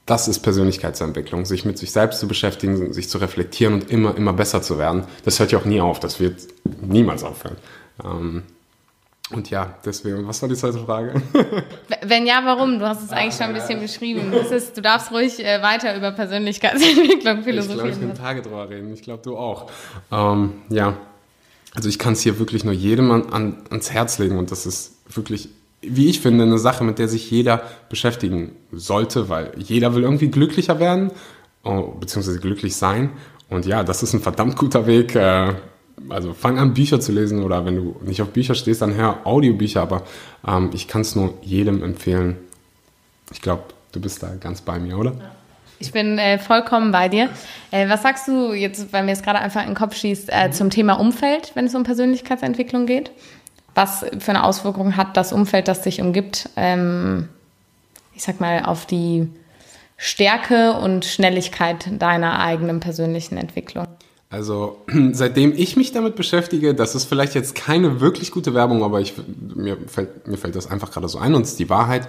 [0.08, 4.34] das ist Persönlichkeitsentwicklung, sich mit sich selbst zu beschäftigen, sich zu reflektieren und immer, immer
[4.34, 5.04] besser zu werden.
[5.24, 6.48] Das hört ja auch nie auf, das wird
[6.82, 7.58] niemals aufhören.
[8.04, 8.44] Ähm,
[9.32, 11.14] und ja, deswegen, was war die zweite Frage?
[12.06, 12.78] Wenn ja, warum?
[12.78, 14.32] Du hast es eigentlich schon ein bisschen beschrieben.
[14.32, 18.00] Das ist, du darfst ruhig äh, weiter über Persönlichkeitsentwicklung Ich glaube, ich philosophieren.
[18.00, 18.94] kann Tage drüber reden.
[18.94, 19.72] Ich glaube, du auch.
[20.12, 20.98] Ähm, ja,
[21.74, 24.66] also ich kann es hier wirklich nur jedem an, an, ans Herz legen und das
[24.66, 25.50] ist wirklich,
[25.82, 30.28] wie ich finde, eine Sache, mit der sich jeder beschäftigen sollte, weil jeder will irgendwie
[30.30, 31.12] glücklicher werden,
[31.64, 33.12] oh, beziehungsweise glücklich sein.
[33.50, 35.16] Und ja, das ist ein verdammt guter Weg.
[35.16, 35.54] Äh,
[36.10, 39.26] also fang an, Bücher zu lesen oder wenn du nicht auf Bücher stehst, dann hör
[39.26, 40.04] Audiobücher, aber
[40.48, 42.38] ähm, ich kann es nur jedem empfehlen.
[43.32, 45.14] Ich glaube, du bist da ganz bei mir, oder?
[45.80, 47.30] Ich bin äh, vollkommen bei dir.
[47.72, 50.52] Äh, was sagst du jetzt, weil mir jetzt gerade einfach in den Kopf schießt, äh,
[50.52, 53.12] zum Thema Umfeld, wenn es um Persönlichkeitsentwicklung geht?
[53.76, 57.28] Was für eine Auswirkung hat das Umfeld, das dich umgibt, ähm,
[58.16, 59.28] ich sag mal, auf die
[59.98, 63.88] Stärke und Schnelligkeit deiner eigenen persönlichen Entwicklung?
[64.34, 64.78] Also
[65.12, 69.14] seitdem ich mich damit beschäftige, das ist vielleicht jetzt keine wirklich gute Werbung, aber ich,
[69.56, 72.08] mir, fällt, mir fällt das einfach gerade so ein und ist die Wahrheit,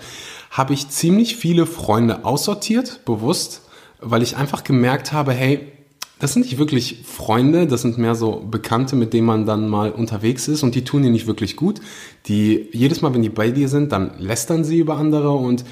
[0.50, 3.60] habe ich ziemlich viele Freunde aussortiert, bewusst,
[4.00, 5.70] weil ich einfach gemerkt habe, hey,
[6.18, 9.90] das sind nicht wirklich Freunde, das sind mehr so Bekannte, mit denen man dann mal
[9.90, 11.82] unterwegs ist und die tun dir nicht wirklich gut.
[12.26, 15.66] Die jedes Mal, wenn die bei dir sind, dann lästern sie über andere und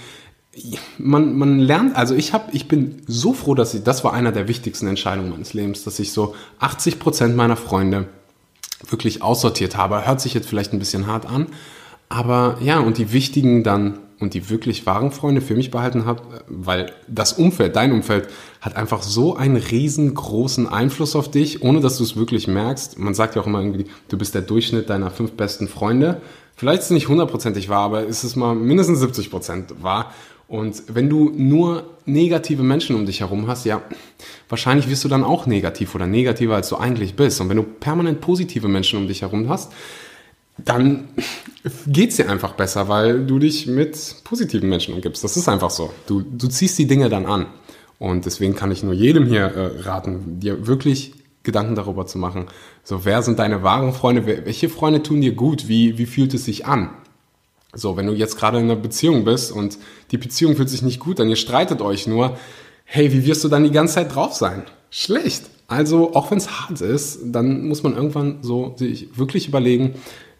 [0.98, 4.32] man, man lernt, also ich habe, ich bin so froh, dass ich, das war einer
[4.32, 8.08] der wichtigsten Entscheidungen meines Lebens, dass ich so 80 Prozent meiner Freunde
[8.88, 10.06] wirklich aussortiert habe.
[10.06, 11.46] Hört sich jetzt vielleicht ein bisschen hart an,
[12.08, 16.22] aber ja, und die wichtigen dann und die wirklich wahren Freunde für mich behalten habe,
[16.46, 18.28] weil das Umfeld, dein Umfeld,
[18.60, 22.98] hat einfach so einen riesengroßen Einfluss auf dich, ohne dass du es wirklich merkst.
[22.98, 26.20] Man sagt ja auch immer irgendwie, du bist der Durchschnitt deiner fünf besten Freunde.
[26.54, 30.12] Vielleicht ist es nicht hundertprozentig wahr, aber ist es mal mindestens 70 Prozent wahr.
[30.52, 33.80] Und wenn du nur negative Menschen um dich herum hast, ja,
[34.50, 37.40] wahrscheinlich wirst du dann auch negativ oder negativer, als du eigentlich bist.
[37.40, 39.72] Und wenn du permanent positive Menschen um dich herum hast,
[40.58, 41.08] dann
[41.86, 45.24] geht's dir einfach besser, weil du dich mit positiven Menschen umgibst.
[45.24, 45.90] Das ist einfach so.
[46.06, 47.46] Du, du ziehst die Dinge dann an.
[47.98, 52.48] Und deswegen kann ich nur jedem hier äh, raten, dir wirklich Gedanken darüber zu machen.
[52.84, 54.26] So, wer sind deine wahren Freunde?
[54.26, 55.68] Welche Freunde tun dir gut?
[55.68, 56.90] Wie, wie fühlt es sich an?
[57.74, 59.78] So, wenn du jetzt gerade in einer Beziehung bist und
[60.10, 62.36] die Beziehung fühlt sich nicht gut an, ihr streitet euch nur,
[62.84, 64.64] hey, wie wirst du dann die ganze Zeit drauf sein?
[64.90, 65.44] Schlecht.
[65.68, 69.94] Also, auch wenn es hart ist, dann muss man irgendwann so sich wirklich überlegen,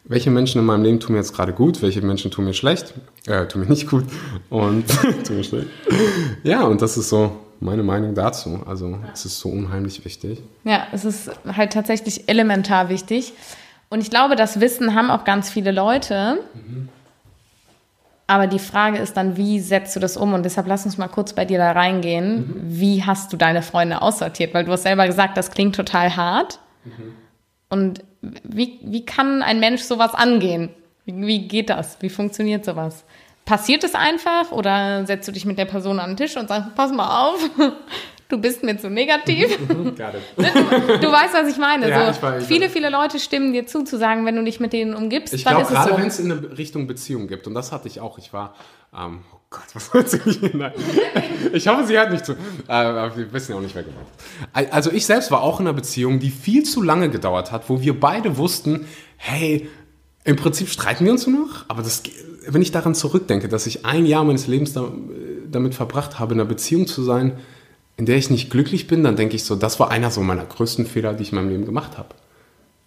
[0.05, 2.93] welche Menschen in meinem Leben tun mir jetzt gerade gut, welche Menschen tun mir schlecht,
[3.27, 4.05] äh, tun mir nicht gut
[4.51, 4.85] und
[5.27, 5.69] tun mir schlecht.
[6.43, 8.61] Ja, und das ist so meine Meinung dazu.
[8.67, 10.43] Also, es ist so unheimlich wichtig.
[10.65, 13.33] Ja, es ist halt tatsächlich elementar wichtig.
[13.89, 16.41] Und ich glaube, das Wissen haben auch ganz viele Leute.
[16.55, 16.89] Mhm.
[18.27, 20.33] Aber die Frage ist dann, wie setzt du das um?
[20.33, 22.37] Und deshalb lass uns mal kurz bei dir da reingehen.
[22.37, 22.55] Mhm.
[22.65, 24.55] Wie hast du deine Freunde aussortiert?
[24.55, 26.61] Weil du hast selber gesagt, das klingt total hart.
[26.85, 27.15] Mhm.
[27.69, 30.71] Und wie, wie kann ein Mensch sowas angehen?
[31.05, 31.97] Wie, wie geht das?
[32.01, 33.05] Wie funktioniert sowas?
[33.45, 36.75] Passiert es einfach oder setzt du dich mit der Person an den Tisch und sagst,
[36.77, 37.51] pass mal auf,
[38.33, 39.59] du bist mir zu negativ.
[39.73, 41.89] Ne, du, du, weißt, was ich meine.
[41.89, 44.59] Ja, so, ich weiß, viele, viele Leute stimmen dir zu, zu sagen, wenn du dich
[44.59, 45.99] mit denen umgibst, ich dann glaub, ist es gerade so.
[45.99, 48.19] wenn es in eine Richtung Beziehung gibt, und das hatte ich auch.
[48.19, 48.55] Ich war,
[48.97, 50.51] ähm, oh Gott, was wollte sie?
[50.55, 50.73] Nein.
[51.53, 52.33] Ich hoffe, sie hat nicht zu.
[52.33, 55.67] Äh, aber wir wissen ja auch nicht, wer gemeint Also ich selbst war auch in
[55.67, 59.69] einer Beziehung, die viel zu lange gedauert hat, wo wir beide wussten, hey,
[60.25, 62.03] im Prinzip streiten wir uns nur noch, aber das,
[62.47, 64.73] wenn ich daran zurückdenke, dass ich ein Jahr meines Lebens
[65.51, 67.33] damit verbracht habe, in einer Beziehung zu sein,
[67.97, 70.45] in der ich nicht glücklich bin, dann denke ich so, das war einer so meiner
[70.45, 72.09] größten Fehler, die ich in meinem Leben gemacht habe.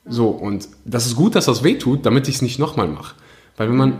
[0.05, 3.15] So, und das ist gut, dass das weh tut, damit ich es nicht nochmal mache.
[3.57, 3.99] Weil wenn man,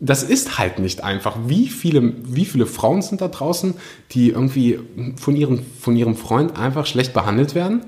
[0.00, 1.36] das ist halt nicht einfach.
[1.46, 3.74] Wie viele, wie viele Frauen sind da draußen,
[4.12, 4.78] die irgendwie
[5.16, 7.84] von ihrem, von ihrem Freund einfach schlecht behandelt werden,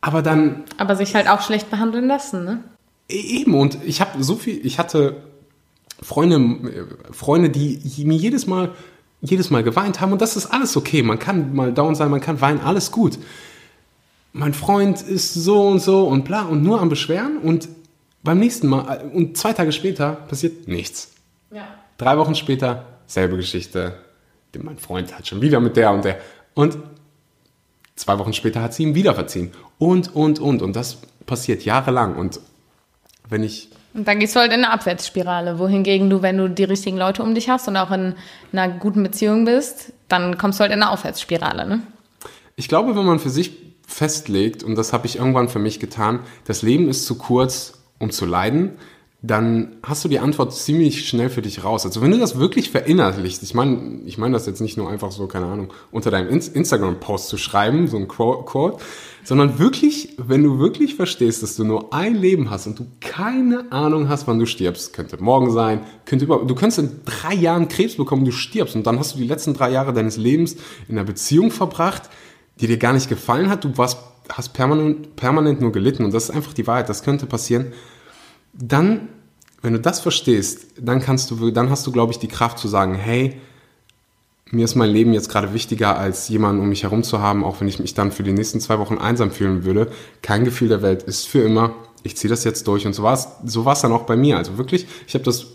[0.00, 0.64] aber dann...
[0.78, 2.64] Aber sich halt auch schlecht behandeln lassen, ne?
[3.08, 5.22] E-, eben, und ich habe so viel, ich hatte
[6.02, 8.72] Freunde, Freunde, die mir jedes Mal
[9.22, 11.02] jedes Mal geweint haben und das ist alles okay.
[11.02, 13.18] Man kann mal down sein, man kann weinen, alles gut.
[14.32, 17.68] Mein Freund ist so und so und bla und nur am Beschweren und
[18.24, 21.12] beim nächsten Mal und zwei Tage später passiert nichts.
[21.50, 21.66] Ja.
[21.98, 23.94] Drei Wochen später selbe Geschichte.
[24.60, 26.18] Mein Freund hat schon wieder mit der und der
[26.54, 26.76] und
[27.94, 32.16] zwei Wochen später hat sie ihm wieder verziehen und und und und das passiert jahrelang
[32.16, 32.40] und
[33.28, 36.64] wenn ich und dann gehst du halt in eine Abwärtsspirale, wohingegen du, wenn du die
[36.64, 38.14] richtigen Leute um dich hast und auch in
[38.52, 41.66] einer guten Beziehung bist, dann kommst du halt in eine Aufwärtsspirale.
[41.66, 41.82] Ne?
[42.56, 43.52] Ich glaube, wenn man für sich
[43.86, 48.10] festlegt, und das habe ich irgendwann für mich getan, das Leben ist zu kurz, um
[48.10, 48.78] zu leiden,
[49.24, 51.86] dann hast du die Antwort ziemlich schnell für dich raus.
[51.86, 55.12] Also wenn du das wirklich verinnerlichst, ich meine ich meine das jetzt nicht nur einfach
[55.12, 58.78] so, keine Ahnung, unter deinem Instagram-Post zu schreiben, so ein Quote,
[59.22, 63.70] sondern wirklich, wenn du wirklich verstehst, dass du nur ein Leben hast und du keine
[63.70, 67.68] Ahnung hast, wann du stirbst, könnte morgen sein, könnte über, du könntest in drei Jahren
[67.68, 70.56] Krebs bekommen, du stirbst und dann hast du die letzten drei Jahre deines Lebens
[70.88, 72.10] in einer Beziehung verbracht,
[72.60, 76.24] die dir gar nicht gefallen hat, du warst, hast permanent, permanent nur gelitten und das
[76.24, 77.72] ist einfach die Wahrheit, das könnte passieren
[78.52, 79.08] dann,
[79.62, 82.68] wenn du das verstehst, dann kannst du, dann hast du, glaube ich, die Kraft zu
[82.68, 83.40] sagen, hey,
[84.52, 87.60] mir ist mein Leben jetzt gerade wichtiger, als jemanden um mich herum zu haben, auch
[87.60, 89.90] wenn ich mich dann für die nächsten zwei Wochen einsam fühlen würde.
[90.20, 91.74] Kein Gefühl der Welt ist für immer.
[92.02, 92.86] Ich ziehe das jetzt durch.
[92.86, 94.36] Und so war es so war's dann auch bei mir.
[94.36, 95.46] Also wirklich, ich habe das,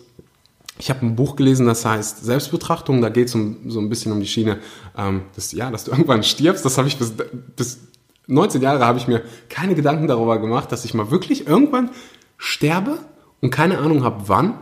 [0.80, 3.02] ich habe ein Buch gelesen, das heißt Selbstbetrachtung.
[3.02, 4.58] Da geht es um, so ein bisschen um die Schiene,
[4.98, 6.66] ähm, dass, ja, dass du irgendwann stirbst.
[6.66, 7.14] Das habe ich bis,
[7.56, 7.78] bis
[8.26, 11.92] 19 Jahre habe ich mir keine Gedanken darüber gemacht, dass ich mal wirklich irgendwann
[12.38, 13.00] sterbe
[13.42, 14.54] und keine Ahnung habe, wann.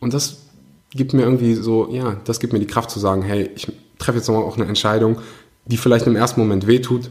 [0.00, 0.44] Und das
[0.90, 4.18] gibt mir irgendwie so, ja, das gibt mir die Kraft zu sagen, hey, ich treffe
[4.18, 5.18] jetzt nochmal auch eine Entscheidung,
[5.66, 7.10] die vielleicht im ersten Moment wehtut,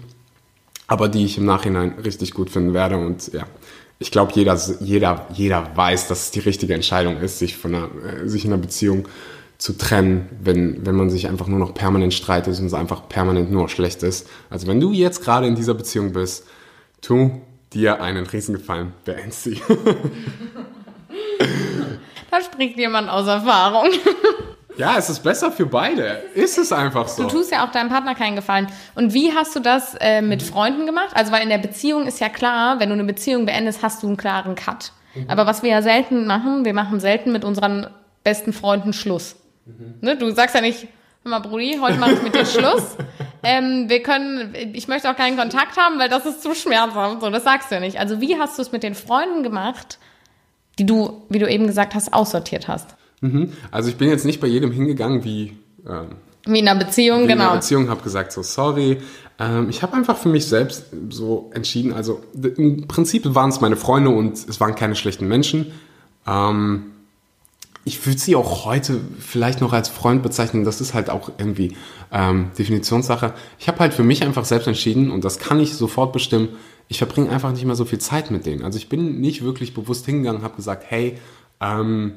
[0.87, 2.97] aber die ich im Nachhinein richtig gut finden werde.
[2.97, 3.45] Und ja,
[3.99, 7.89] ich glaube, jeder, jeder, jeder weiß, dass es die richtige Entscheidung ist, sich, von einer,
[8.03, 9.07] äh, sich in einer Beziehung
[9.57, 13.51] zu trennen, wenn, wenn man sich einfach nur noch permanent streitet und es einfach permanent
[13.51, 14.27] nur schlecht ist.
[14.49, 16.45] Also wenn du jetzt gerade in dieser Beziehung bist,
[17.01, 17.41] tu
[17.73, 19.61] dir einen Riesengefallen, beend sie.
[22.31, 23.89] da spricht jemand aus Erfahrung.
[24.77, 26.21] Ja, es ist besser für beide.
[26.35, 27.23] Ist es einfach so.
[27.23, 28.67] Du tust ja auch deinem Partner keinen Gefallen.
[28.93, 31.09] Und wie hast du das äh, mit Freunden gemacht?
[31.15, 34.07] Also, weil in der Beziehung ist ja klar, wenn du eine Beziehung beendest, hast du
[34.07, 34.91] einen klaren Cut.
[35.15, 35.29] Mhm.
[35.29, 37.87] Aber was wir ja selten machen, wir machen selten mit unseren
[38.23, 39.35] besten Freunden Schluss.
[39.65, 39.95] Mhm.
[40.01, 40.15] Ne?
[40.15, 40.87] Du sagst ja nicht,
[41.23, 42.97] hör mal, Brudi, heute mache ich mit dir Schluss.
[43.43, 47.21] ähm, wir können, ich möchte auch keinen Kontakt haben, weil das ist zu schmerzhaft.
[47.21, 47.99] So, das sagst du ja nicht.
[47.99, 49.99] Also, wie hast du es mit den Freunden gemacht,
[50.79, 52.95] die du, wie du eben gesagt hast, aussortiert hast?
[53.21, 53.53] Mhm.
[53.71, 55.57] Also ich bin jetzt nicht bei jedem hingegangen wie...
[55.87, 56.09] Ähm,
[56.45, 57.43] wie in einer Beziehung, wie genau.
[57.43, 59.01] In einer Beziehung habe gesagt, so sorry.
[59.39, 63.75] Ähm, ich habe einfach für mich selbst so entschieden, also im Prinzip waren es meine
[63.75, 65.71] Freunde und es waren keine schlechten Menschen.
[66.25, 66.91] Ähm,
[67.87, 70.65] ich würde sie auch heute vielleicht noch als Freund bezeichnen.
[70.65, 71.77] Das ist halt auch irgendwie
[72.11, 73.33] ähm, Definitionssache.
[73.59, 76.49] Ich habe halt für mich einfach selbst entschieden und das kann ich sofort bestimmen.
[76.89, 78.63] Ich verbringe einfach nicht mehr so viel Zeit mit denen.
[78.63, 81.17] Also ich bin nicht wirklich bewusst hingegangen, habe gesagt, hey,
[81.61, 82.15] ähm,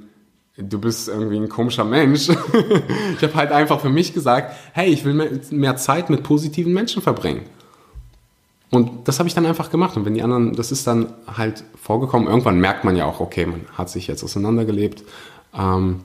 [0.56, 2.28] du bist irgendwie ein komischer Mensch.
[3.16, 6.72] ich habe halt einfach für mich gesagt, hey, ich will mehr, mehr Zeit mit positiven
[6.72, 7.42] Menschen verbringen.
[8.70, 9.96] Und das habe ich dann einfach gemacht.
[9.96, 13.46] Und wenn die anderen, das ist dann halt vorgekommen, irgendwann merkt man ja auch, okay,
[13.46, 15.04] man hat sich jetzt auseinandergelebt.
[15.54, 16.00] Ähm,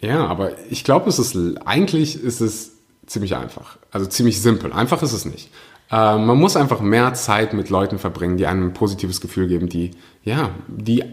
[0.00, 2.72] ja, aber ich glaube, es ist eigentlich ist es
[3.06, 3.78] ziemlich einfach.
[3.90, 4.72] Also ziemlich simpel.
[4.72, 5.50] Einfach ist es nicht.
[5.90, 9.68] Äh, man muss einfach mehr Zeit mit Leuten verbringen, die einem ein positives Gefühl geben,
[9.68, 9.92] die,
[10.24, 11.04] ja, die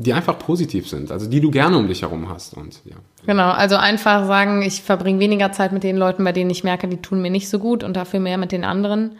[0.00, 2.54] die einfach positiv sind, also die du gerne um dich herum hast.
[2.54, 2.94] Und, ja.
[3.26, 6.86] Genau, also einfach sagen, ich verbringe weniger Zeit mit den Leuten, bei denen ich merke,
[6.86, 9.16] die tun mir nicht so gut und dafür mehr mit den anderen.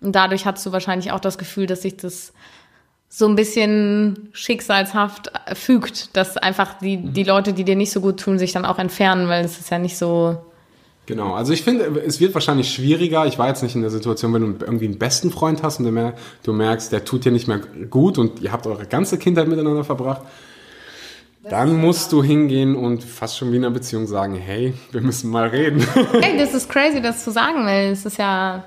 [0.00, 2.32] Und dadurch hast du wahrscheinlich auch das Gefühl, dass sich das
[3.16, 8.18] so ein bisschen schicksalshaft fügt, dass einfach die, die Leute, die dir nicht so gut
[8.18, 10.36] tun, sich dann auch entfernen, weil es ist ja nicht so
[11.06, 13.26] Genau, also ich finde, es wird wahrscheinlich schwieriger.
[13.26, 16.14] Ich war jetzt nicht in der Situation, wenn du irgendwie einen besten Freund hast und
[16.44, 19.84] du merkst, der tut dir nicht mehr gut und ihr habt eure ganze Kindheit miteinander
[19.84, 20.22] verbracht.
[21.48, 25.30] Dann musst du hingehen und fast schon wie in einer Beziehung sagen, hey, wir müssen
[25.30, 25.86] mal reden.
[26.20, 28.64] Hey, das ist crazy, das zu sagen, weil es ist ja,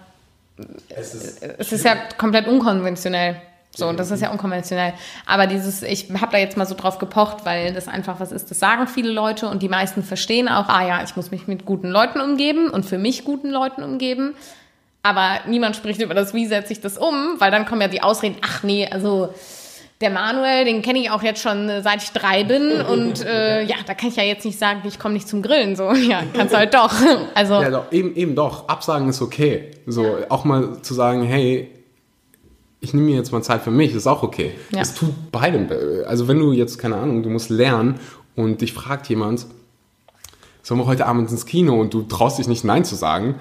[0.89, 3.41] es ist, es ist ja komplett unkonventionell.
[3.77, 4.93] So, und das ist ja unkonventionell.
[5.27, 8.49] Aber dieses, ich habe da jetzt mal so drauf gepocht, weil das einfach was ist,
[8.49, 11.65] das sagen viele Leute und die meisten verstehen auch, ah ja, ich muss mich mit
[11.65, 14.33] guten Leuten umgeben und für mich guten Leuten umgeben.
[15.03, 18.01] Aber niemand spricht über das, wie setze ich das um, weil dann kommen ja die
[18.01, 19.29] Ausreden, ach nee, also
[20.01, 23.63] der Manuel, den kenne ich auch jetzt schon äh, seit ich drei bin und äh,
[23.63, 26.23] ja, da kann ich ja jetzt nicht sagen, ich komme nicht zum Grillen, so, ja,
[26.33, 26.91] kannst du halt doch.
[27.35, 28.67] Also ja, doch, eben, eben doch.
[28.67, 29.71] Absagen ist okay.
[29.85, 31.69] So, auch mal zu sagen, hey,
[32.79, 34.53] ich nehme mir jetzt mal Zeit für mich, ist auch okay.
[34.71, 34.81] Ja.
[34.81, 35.67] Es tut beidem.
[36.05, 37.99] Also wenn du jetzt, keine Ahnung, du musst lernen
[38.35, 39.45] und dich fragt jemand,
[40.61, 43.35] sollen wir heute Abend ins Kino und du traust dich nicht Nein zu sagen,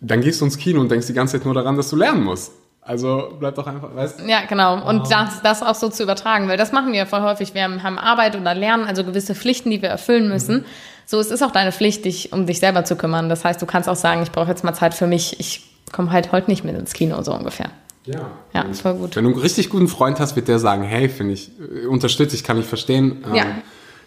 [0.00, 2.24] dann gehst du ins Kino und denkst die ganze Zeit nur daran, dass du lernen
[2.24, 2.52] musst.
[2.80, 4.24] Also bleib doch einfach, weißt du?
[4.28, 4.86] Ja, genau.
[4.86, 5.08] Und oh.
[5.08, 7.54] das, das auch so zu übertragen, weil das machen wir ja voll häufig.
[7.54, 10.58] Wir haben Arbeit oder Lernen, also gewisse Pflichten, die wir erfüllen müssen.
[10.58, 10.64] Mhm.
[11.06, 13.28] So, es ist auch deine Pflicht, dich um dich selber zu kümmern.
[13.28, 15.40] Das heißt, du kannst auch sagen, ich brauche jetzt mal Zeit für mich.
[15.40, 17.70] Ich komme halt heute nicht mit ins Kino, so ungefähr.
[18.06, 18.30] Ja.
[18.52, 19.16] Ja, voll gut.
[19.16, 22.36] Wenn du einen richtig guten Freund hast, wird der sagen, hey, finde ich, äh, unterstütze
[22.36, 23.24] ich, kann ich verstehen.
[23.34, 23.44] Ja.
[23.44, 23.62] Ähm,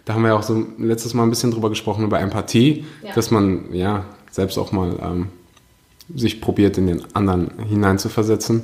[0.06, 3.14] da haben wir ja auch so letztes Mal ein bisschen drüber gesprochen, über Empathie, ja.
[3.14, 5.30] dass man ja selbst auch mal ähm,
[6.16, 8.64] sich probiert, in den anderen hineinzuversetzen.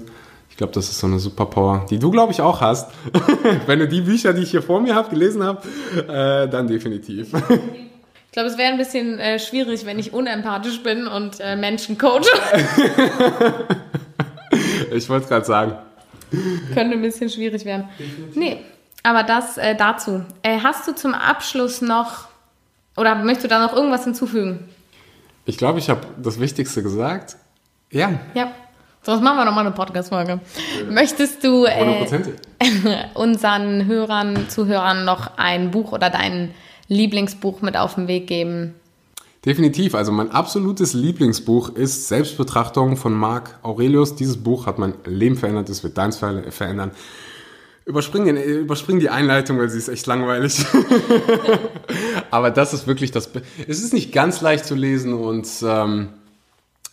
[0.50, 2.92] Ich glaube, das ist so eine Superpower, die du, glaube ich, auch hast.
[3.66, 5.68] Wenn du die Bücher, die ich hier vor mir habe, gelesen habe,
[5.98, 7.34] äh, dann definitiv.
[7.34, 11.98] Ich glaube, es wäre ein bisschen äh, schwierig, wenn ich unempathisch bin und äh, Menschen
[11.98, 12.22] coache.
[14.94, 15.76] Ich wollte es gerade sagen.
[16.74, 17.90] Könnte ein bisschen schwierig werden.
[18.34, 18.60] Nee,
[19.04, 20.24] aber das äh, dazu.
[20.42, 22.28] Äh, hast du zum Abschluss noch,
[22.96, 24.70] oder möchtest du da noch irgendwas hinzufügen?
[25.46, 27.36] Ich glaube, ich habe das Wichtigste gesagt.
[27.92, 28.20] Ja.
[28.34, 28.52] Ja.
[29.02, 30.40] Sonst machen wir nochmal eine Podcast-Folge.
[30.90, 32.08] Möchtest du äh,
[33.14, 36.52] unseren Hörern, Zuhörern noch ein Buch oder dein
[36.88, 38.76] Lieblingsbuch mit auf den Weg geben?
[39.46, 39.94] Definitiv.
[39.94, 44.16] Also mein absolutes Lieblingsbuch ist Selbstbetrachtung von Marc Aurelius.
[44.16, 46.92] Dieses Buch hat mein Leben verändert, es wird deins verändern.
[47.86, 50.66] Überspring, den, überspring die Einleitung, weil sie ist echt langweilig.
[52.32, 53.28] aber das ist wirklich das.
[53.34, 56.08] Be es ist nicht ganz leicht zu lesen und ähm,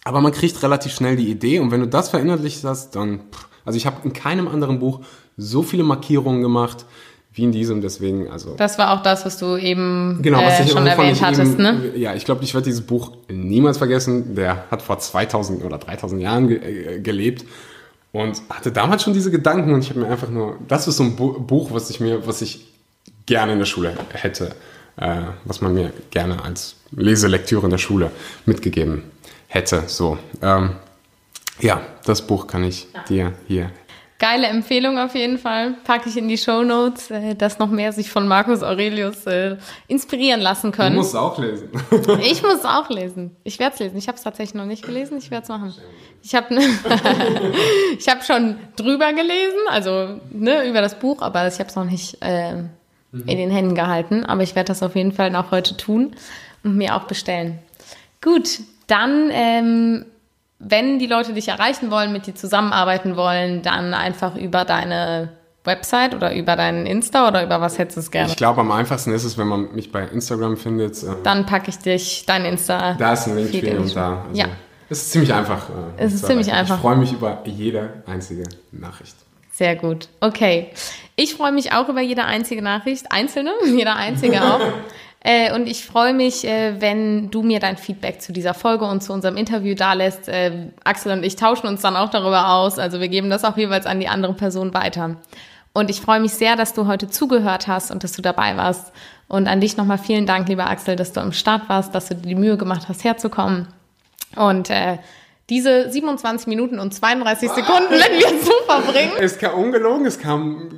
[0.02, 3.20] aber man kriegt relativ schnell die Idee und wenn du das verinnerlicht hast, dann.
[3.64, 5.00] Also ich habe in keinem anderen Buch
[5.36, 6.86] so viele Markierungen gemacht,
[7.33, 7.81] wie in diesem.
[7.81, 11.16] Deswegen, also Das war auch das, was du eben Genau, was äh, ich schon erwähnt
[11.16, 11.93] ich hattest, eben, ne?
[11.97, 14.35] Ja, ich glaube, ich werde dieses Buch niemals vergessen.
[14.35, 17.45] Der hat vor 2000 oder 3000 Jahren ge äh, gelebt
[18.12, 21.05] und hatte damals schon diese Gedanken und ich habe mir einfach nur, das ist so
[21.05, 22.66] ein Bu Buch, was ich mir, was ich
[23.27, 24.57] gerne in der Schule hätte,
[24.97, 28.11] äh, was man mir gerne als Leselektüre in der Schule
[28.47, 29.05] mitgegeben
[29.47, 29.85] hätte.
[29.87, 30.71] So, ähm,
[31.61, 33.71] ja, das Buch kann ich dir hier
[34.20, 35.76] Geile Empfehlung auf jeden Fall.
[35.83, 39.56] Packe ich in die Show Notes, äh, dass noch mehr sich von Marcus Aurelius äh,
[39.88, 40.96] inspirieren lassen können.
[40.96, 41.70] Du musst auch lesen.
[42.20, 43.35] Ich muss es auch lesen.
[43.44, 43.96] Ich werde es lesen.
[43.96, 45.16] Ich habe es tatsächlich noch nicht gelesen.
[45.16, 45.72] Ich werde es machen.
[46.22, 46.54] Ich habe
[47.98, 51.87] ich habe schon drüber gelesen, also ne, über das Buch, aber ich habe es noch
[51.87, 52.59] nicht äh,
[53.12, 54.26] in den Händen gehalten.
[54.26, 56.14] Aber ich werde das auf jeden Fall noch heute tun
[56.62, 57.59] und mir auch bestellen.
[58.20, 60.04] Gut, dann ähm,
[60.61, 65.31] wenn die Leute dich erreichen wollen, mit dir zusammenarbeiten wollen, dann einfach über deine
[65.64, 68.29] Website oder über deinen Insta oder über was hättest du es gerne?
[68.31, 71.03] Ich glaube, am einfachsten ist es, wenn man mich bei Instagram findet.
[71.03, 72.94] äh, Dann packe ich dich, dein Insta.
[72.94, 74.23] Da ist ein Link für und da.
[74.29, 74.46] Also, Ja.
[74.88, 75.68] Es ist ziemlich einfach.
[75.68, 75.73] äh,
[76.05, 76.61] Es ist ziemlich erreichen.
[76.62, 76.77] einfach.
[76.77, 79.14] Ich freue mich über jede einzige Nachricht.
[79.53, 80.09] Sehr gut.
[80.20, 80.68] Okay.
[81.16, 84.61] Ich freue mich auch über jede einzige Nachricht, einzelne, jeder einzige auch.
[85.22, 89.02] Äh, und ich freue mich, äh, wenn du mir dein Feedback zu dieser Folge und
[89.02, 90.28] zu unserem Interview dalässt.
[90.28, 92.78] Äh, Axel und ich tauschen uns dann auch darüber aus.
[92.78, 95.16] Also wir geben das auch jeweils an die andere Person weiter.
[95.72, 98.92] Und ich freue mich sehr, dass du heute zugehört hast und dass du dabei warst.
[99.28, 102.14] Und an dich nochmal vielen Dank, lieber Axel, dass du am Start warst, dass du
[102.16, 103.68] dir die Mühe gemacht hast, herzukommen.
[104.37, 104.98] Und äh,
[105.50, 110.70] diese 27 Minuten und 32 Sekunden, wenn wir zu verbringen, Es kam ungelogen, es kam.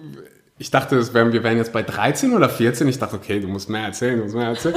[0.63, 2.87] Ich dachte, wären, wir wären jetzt bei 13 oder 14.
[2.87, 4.77] Ich dachte, okay, du musst mehr erzählen, du musst mehr erzählen.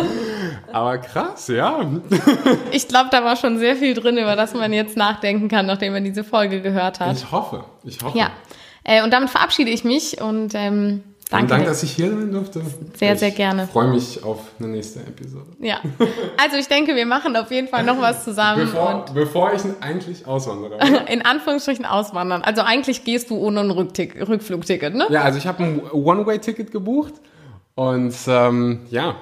[0.74, 1.80] Aber krass, ja.
[2.72, 5.94] Ich glaube, da war schon sehr viel drin, über das man jetzt nachdenken kann, nachdem
[5.94, 7.16] man diese Folge gehört hat.
[7.16, 8.18] Ich hoffe, ich hoffe.
[8.18, 8.32] Ja.
[8.84, 11.44] Äh, und damit verabschiede ich mich und ähm, danke.
[11.44, 12.62] Und danke, dass ich hier sein durfte.
[12.98, 13.68] Sehr, ich sehr gerne.
[13.68, 15.46] freue mich auf eine nächste Episode.
[15.60, 15.80] ja.
[16.38, 20.26] Also ich denke, wir machen auf jeden Fall noch was zusammen Bevor, bevor ich eigentlich
[20.28, 20.78] auswandere.
[21.08, 22.42] in Anführungsstrichen auswandern.
[22.44, 25.08] Also eigentlich gehst du ohne ein Rückflugticket, ne?
[25.10, 27.14] Ja, also ich habe ein One-Way-Ticket gebucht
[27.76, 29.16] und ähm, ja,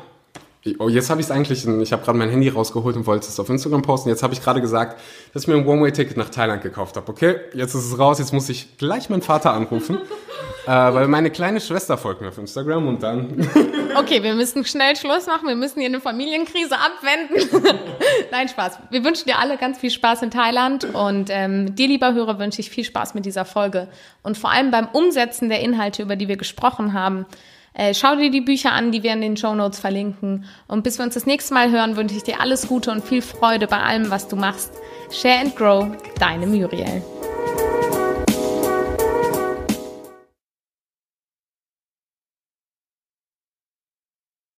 [0.80, 3.40] oh, jetzt habe ich es eigentlich, ich habe gerade mein Handy rausgeholt und wollte es
[3.40, 4.10] auf Instagram posten.
[4.10, 5.00] Jetzt habe ich gerade gesagt,
[5.34, 7.12] dass ich mir ein One-Way-Ticket nach Thailand gekauft habe.
[7.12, 9.98] Okay, jetzt ist es raus, jetzt muss ich gleich meinen Vater anrufen,
[10.66, 13.48] äh, weil meine kleine Schwester folgt mir auf Instagram und dann...
[13.96, 15.48] Okay, wir müssen schnell Schluss machen.
[15.48, 17.64] Wir müssen hier eine Familienkrise abwenden.
[18.32, 18.80] Nein, Spaß.
[18.90, 22.60] Wir wünschen dir alle ganz viel Spaß in Thailand und ähm, dir, lieber Hörer, wünsche
[22.60, 23.88] ich viel Spaß mit dieser Folge
[24.24, 27.28] und vor allem beim Umsetzen der Inhalte, über die wir gesprochen haben.
[27.74, 30.46] Äh, schau dir die Bücher an, die wir in den Show Notes verlinken.
[30.68, 33.22] Und bis wir uns das nächste Mal hören, wünsche ich dir alles Gute und viel
[33.22, 34.72] Freude bei allem, was du machst.
[35.12, 35.88] Share and Grow,
[36.20, 37.02] deine Muriel.